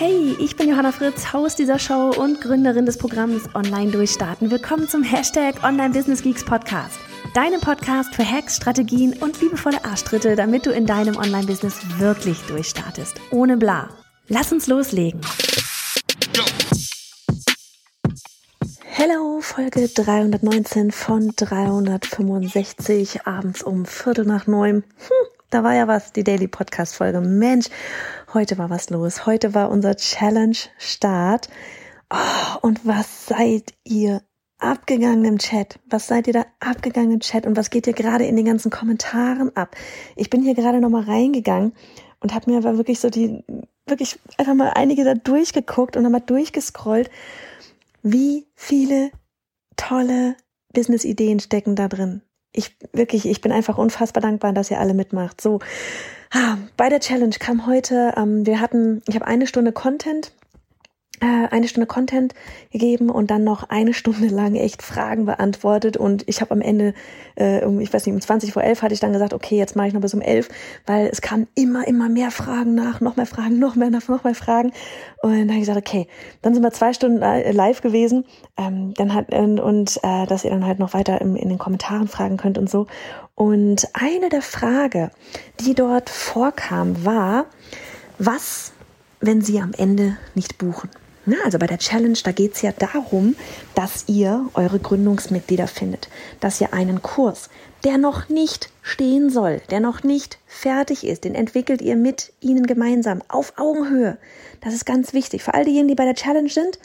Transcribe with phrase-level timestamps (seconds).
[0.00, 4.48] Hey, ich bin Johanna Fritz, Haus dieser Show und Gründerin des Programms Online Durchstarten.
[4.48, 7.00] Willkommen zum Hashtag Online Business Geeks Podcast.
[7.34, 13.16] Deinem Podcast für Hacks, Strategien und liebevolle Arschtritte, damit du in deinem Online-Business wirklich durchstartest.
[13.32, 13.88] Ohne bla.
[14.28, 15.20] Lass uns loslegen.
[18.84, 24.84] Hello, Folge 319 von 365, abends um Viertel nach neun.
[25.08, 27.20] Hm, da war ja was, die Daily Podcast Folge.
[27.20, 27.66] Mensch,
[28.34, 29.24] heute war was los.
[29.24, 31.48] Heute war unser Challenge Start.
[32.10, 34.22] Oh, und was seid ihr
[34.58, 35.78] abgegangen im Chat?
[35.88, 37.46] Was seid ihr da abgegangen im Chat?
[37.46, 39.74] Und was geht ihr gerade in den ganzen Kommentaren ab?
[40.16, 41.72] Ich bin hier gerade nochmal reingegangen
[42.20, 43.42] und habe mir aber wirklich so die,
[43.86, 47.10] wirklich einfach mal einige da durchgeguckt und nochmal durchgescrollt.
[48.02, 49.10] Wie viele
[49.76, 50.36] tolle
[50.74, 52.22] Business-Ideen stecken da drin
[52.58, 55.40] ich wirklich, ich bin einfach unfassbar dankbar, dass ihr alle mitmacht.
[55.40, 55.60] So,
[56.32, 60.32] ah, bei der Challenge kam heute, ähm, wir hatten, ich habe eine Stunde Content
[61.24, 62.34] eine Stunde Content
[62.70, 65.96] gegeben und dann noch eine Stunde lang echt Fragen beantwortet.
[65.96, 66.94] Und ich habe am Ende,
[67.36, 69.76] äh, um, ich weiß nicht, um 20 vor 11 hatte ich dann gesagt, okay, jetzt
[69.76, 70.48] mache ich noch bis um 11,
[70.86, 74.34] weil es kamen immer, immer mehr Fragen nach, noch mehr Fragen, noch mehr, noch mehr
[74.34, 74.72] Fragen.
[75.22, 76.06] Und dann habe ich gesagt, okay,
[76.42, 78.24] dann sind wir zwei Stunden äh, live gewesen,
[78.56, 81.58] ähm, dann hat und, und äh, dass ihr dann halt noch weiter im, in den
[81.58, 82.86] Kommentaren fragen könnt und so.
[83.34, 85.10] Und eine der Frage,
[85.60, 87.46] die dort vorkam, war,
[88.18, 88.72] was,
[89.20, 90.90] wenn Sie am Ende nicht buchen?
[91.30, 93.36] Na, also bei der Challenge, da geht es ja darum,
[93.74, 96.08] dass ihr eure Gründungsmitglieder findet,
[96.40, 97.50] dass ihr einen Kurs,
[97.84, 102.66] der noch nicht stehen soll, der noch nicht fertig ist, den entwickelt ihr mit ihnen
[102.66, 104.16] gemeinsam auf Augenhöhe.
[104.62, 105.42] Das ist ganz wichtig.
[105.42, 106.78] Für all diejenigen, die bei der Challenge sind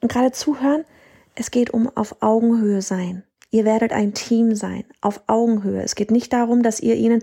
[0.00, 0.86] und gerade zuhören,
[1.34, 3.24] es geht um auf Augenhöhe sein.
[3.50, 5.82] Ihr werdet ein Team sein, auf Augenhöhe.
[5.82, 7.22] Es geht nicht darum, dass ihr ihnen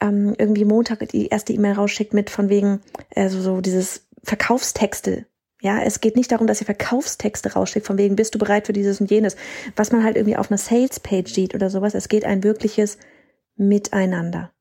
[0.00, 2.80] ähm, irgendwie Montag die erste E-Mail rausschickt mit von wegen,
[3.14, 5.26] also so dieses Verkaufstexte
[5.60, 8.72] ja, es geht nicht darum, dass ihr Verkaufstexte rausschickt, von wegen bist du bereit für
[8.72, 9.36] dieses und jenes,
[9.76, 11.94] was man halt irgendwie auf einer Sales-Page sieht oder sowas.
[11.94, 12.98] Es geht ein wirkliches
[13.56, 14.52] Miteinander.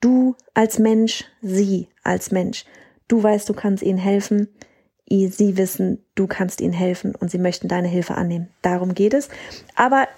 [0.00, 2.64] Du als Mensch, sie als Mensch.
[3.08, 4.48] Du weißt, du kannst ihnen helfen.
[5.08, 8.48] Sie wissen, du kannst ihnen helfen und sie möchten deine Hilfe annehmen.
[8.62, 9.28] Darum geht es.
[9.76, 10.08] Aber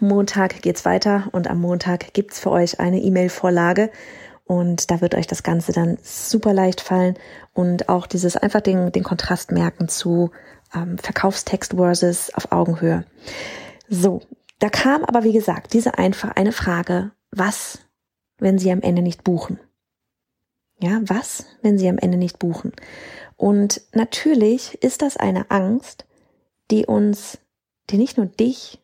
[0.00, 3.90] Montag geht's weiter und am Montag gibt's für euch eine E-Mail-Vorlage
[4.52, 7.18] und da wird euch das Ganze dann super leicht fallen
[7.54, 10.30] und auch dieses einfach den, den Kontrast merken zu
[10.74, 13.06] ähm, Verkaufstext versus auf Augenhöhe.
[13.88, 14.20] So,
[14.58, 17.78] da kam aber wie gesagt diese einfach eine Frage, was,
[18.36, 19.58] wenn Sie am Ende nicht buchen?
[20.78, 22.72] Ja, was, wenn Sie am Ende nicht buchen?
[23.36, 26.04] Und natürlich ist das eine Angst,
[26.70, 27.38] die uns,
[27.88, 28.82] die nicht nur dich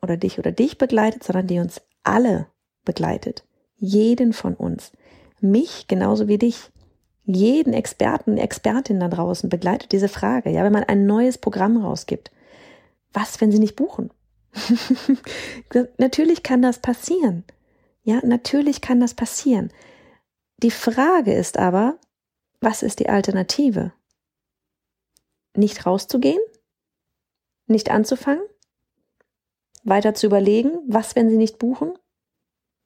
[0.00, 2.46] oder dich oder dich begleitet, sondern die uns alle
[2.86, 3.44] begleitet.
[3.76, 4.92] Jeden von uns
[5.42, 6.70] mich genauso wie dich,
[7.24, 10.50] jeden Experten, Expertin da draußen begleitet diese Frage.
[10.50, 12.30] Ja, wenn man ein neues Programm rausgibt,
[13.12, 14.10] was, wenn sie nicht buchen?
[15.98, 17.44] natürlich kann das passieren.
[18.02, 19.70] Ja, natürlich kann das passieren.
[20.62, 21.98] Die Frage ist aber,
[22.60, 23.92] was ist die Alternative?
[25.56, 26.40] Nicht rauszugehen?
[27.66, 28.42] Nicht anzufangen?
[29.84, 31.94] Weiter zu überlegen, was, wenn sie nicht buchen?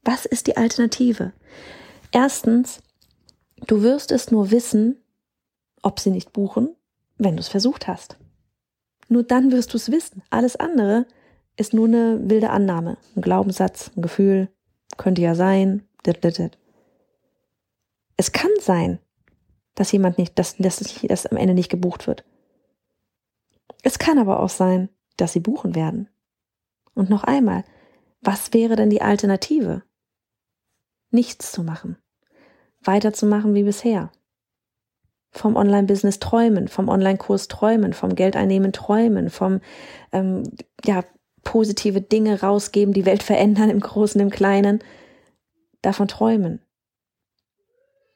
[0.03, 1.33] Was ist die Alternative?
[2.15, 2.81] Erstens,
[3.67, 5.03] du wirst es nur wissen,
[5.83, 6.77] ob sie nicht buchen,
[7.19, 8.19] wenn du es versucht hast.
[9.09, 10.23] Nur dann wirst du es wissen.
[10.31, 11.09] Alles andere
[11.57, 14.49] ist nur eine wilde Annahme, ein Glaubenssatz, ein Gefühl,
[14.97, 15.89] könnte ja sein.
[18.17, 19.01] Es kann sein,
[19.75, 22.25] dass jemand nicht, dass, dass, dass am Ende nicht gebucht wird.
[23.83, 26.09] Es kann aber auch sein, dass sie buchen werden.
[26.95, 27.65] Und noch einmal,
[28.21, 29.83] was wäre denn die Alternative?
[31.11, 31.99] Nichts zu machen
[32.87, 34.11] weiterzumachen wie bisher.
[35.33, 39.61] Vom Online-Business träumen, vom Online-Kurs träumen, vom Geldeinnehmen träumen, vom
[40.13, 40.45] ähm,
[40.85, 41.03] ja
[41.43, 44.83] positive Dinge rausgeben, die Welt verändern im Großen, im Kleinen.
[45.83, 46.61] Davon träumen.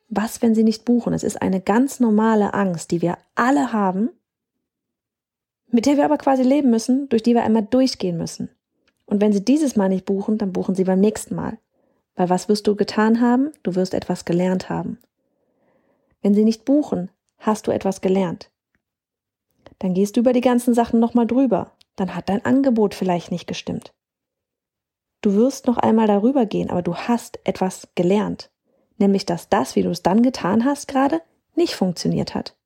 [0.09, 1.13] Was, wenn sie nicht buchen?
[1.13, 4.09] Es ist eine ganz normale Angst, die wir alle haben,
[5.71, 8.49] mit der wir aber quasi leben müssen, durch die wir einmal durchgehen müssen.
[9.05, 11.59] Und wenn sie dieses Mal nicht buchen, dann buchen sie beim nächsten Mal.
[12.19, 13.53] Weil was wirst du getan haben?
[13.63, 14.99] Du wirst etwas gelernt haben.
[16.21, 18.51] Wenn sie nicht buchen, hast du etwas gelernt.
[19.79, 21.77] Dann gehst du über die ganzen Sachen nochmal drüber.
[21.95, 23.95] Dann hat dein Angebot vielleicht nicht gestimmt.
[25.21, 28.51] Du wirst noch einmal darüber gehen, aber du hast etwas gelernt.
[28.97, 31.23] Nämlich, dass das, wie du es dann getan hast gerade,
[31.55, 32.57] nicht funktioniert hat.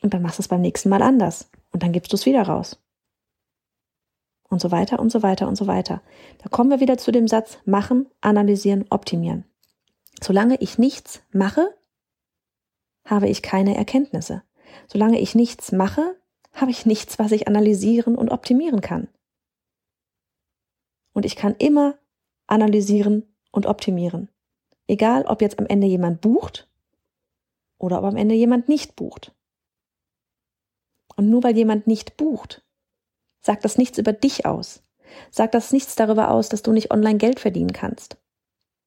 [0.00, 1.50] Und dann machst du es beim nächsten Mal anders.
[1.72, 2.78] Und dann gibst du es wieder raus.
[4.54, 6.00] Und so weiter und so weiter und so weiter.
[6.40, 9.44] Da kommen wir wieder zu dem Satz machen, analysieren, optimieren.
[10.22, 11.74] Solange ich nichts mache,
[13.04, 14.44] habe ich keine Erkenntnisse.
[14.86, 16.16] Solange ich nichts mache,
[16.52, 19.08] habe ich nichts, was ich analysieren und optimieren kann.
[21.14, 21.98] Und ich kann immer
[22.46, 24.28] analysieren und optimieren.
[24.86, 26.68] Egal, ob jetzt am Ende jemand bucht
[27.78, 29.34] oder ob am Ende jemand nicht bucht.
[31.16, 32.64] Und nur weil jemand nicht bucht,
[33.44, 34.82] sagt das nichts über dich aus.
[35.30, 38.16] Sagt das nichts darüber aus, dass du nicht online Geld verdienen kannst.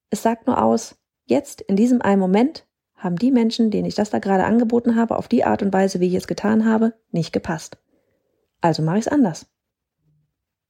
[0.09, 2.65] Es sagt nur aus, jetzt, in diesem einen Moment,
[2.95, 5.99] haben die Menschen, denen ich das da gerade angeboten habe, auf die Art und Weise,
[5.99, 7.77] wie ich es getan habe, nicht gepasst.
[8.59, 9.45] Also mache ich es anders.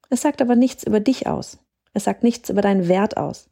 [0.09, 1.57] Es sagt aber nichts über dich aus.
[1.93, 3.49] Es sagt nichts über deinen Wert aus.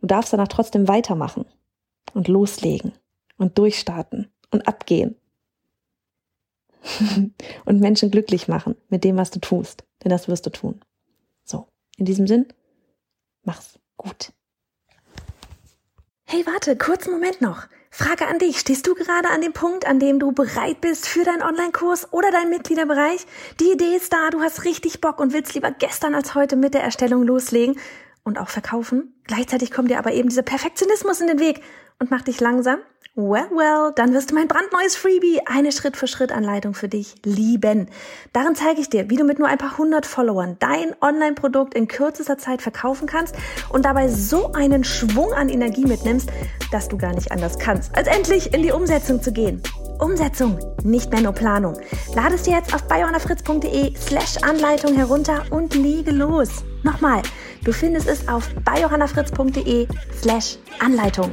[0.00, 1.44] Du darfst danach trotzdem weitermachen
[2.14, 2.92] und loslegen
[3.36, 5.16] und durchstarten und abgehen
[7.64, 9.84] und Menschen glücklich machen mit dem, was du tust.
[10.02, 10.80] Denn das wirst du tun.
[11.44, 11.66] So,
[11.96, 12.46] in diesem Sinn,
[13.42, 14.32] mach's gut.
[16.24, 17.66] Hey, warte, kurzen Moment noch.
[17.90, 18.58] Frage an dich.
[18.58, 22.30] Stehst du gerade an dem Punkt, an dem du bereit bist für deinen Online-Kurs oder
[22.30, 23.26] deinen Mitgliederbereich?
[23.60, 26.74] Die Idee ist da, du hast richtig Bock und willst lieber gestern als heute mit
[26.74, 27.78] der Erstellung loslegen
[28.28, 29.14] und auch verkaufen.
[29.24, 31.62] Gleichzeitig kommt dir aber eben dieser Perfektionismus in den Weg
[31.98, 32.78] und macht dich langsam
[33.20, 37.88] Well, well, dann wirst du mein brandneues Freebie, eine Schritt-für-Schritt-Anleitung für dich lieben.
[38.32, 41.88] Darin zeige ich dir, wie du mit nur ein paar hundert Followern dein Online-Produkt in
[41.88, 43.34] kürzester Zeit verkaufen kannst
[43.70, 46.30] und dabei so einen Schwung an Energie mitnimmst,
[46.70, 49.64] dass du gar nicht anders kannst, als endlich in die Umsetzung zu gehen.
[49.98, 51.76] Umsetzung, nicht mehr nur Planung.
[52.14, 56.62] Lade es dir jetzt auf biohannafritz.de slash Anleitung herunter und lege los.
[56.84, 57.22] Nochmal,
[57.64, 59.86] du findest es auf biohannafritz.de
[60.20, 61.30] slash Anleitung.